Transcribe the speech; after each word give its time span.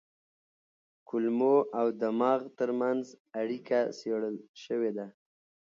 کولمو 1.07 1.55
او 1.79 1.87
دماغ 2.01 2.41
ترمنځ 2.59 3.03
اړیکه 3.41 3.79
څېړل 3.97 4.35
شوې 4.63 4.91
ده. 4.97 5.07